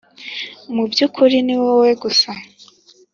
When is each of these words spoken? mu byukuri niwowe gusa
mu 0.73 0.83
byukuri 0.91 1.37
niwowe 1.45 1.89
gusa 2.01 2.31